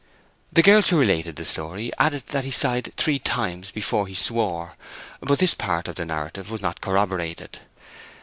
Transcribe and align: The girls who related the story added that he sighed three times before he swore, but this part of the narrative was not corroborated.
The 0.51 0.63
girls 0.63 0.89
who 0.89 0.97
related 0.97 1.35
the 1.35 1.45
story 1.45 1.91
added 1.99 2.25
that 2.29 2.43
he 2.43 2.49
sighed 2.49 2.91
three 2.97 3.19
times 3.19 3.69
before 3.69 4.07
he 4.07 4.15
swore, 4.15 4.73
but 5.19 5.37
this 5.37 5.53
part 5.53 5.87
of 5.87 5.93
the 5.93 6.05
narrative 6.05 6.49
was 6.49 6.59
not 6.63 6.81
corroborated. 6.81 7.59